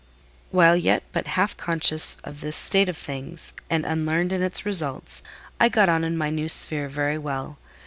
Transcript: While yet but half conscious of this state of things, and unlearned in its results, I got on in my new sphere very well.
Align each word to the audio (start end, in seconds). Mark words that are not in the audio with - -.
While 0.49 0.77
yet 0.77 1.03
but 1.11 1.27
half 1.37 1.55
conscious 1.57 2.17
of 2.23 2.41
this 2.41 2.55
state 2.55 2.89
of 2.89 2.97
things, 2.97 3.53
and 3.69 3.85
unlearned 3.85 4.33
in 4.33 4.41
its 4.41 4.65
results, 4.65 5.21
I 5.59 5.69
got 5.69 5.89
on 5.89 6.03
in 6.03 6.17
my 6.17 6.31
new 6.31 6.49
sphere 6.49 6.87
very 6.87 7.19
well. 7.19 7.59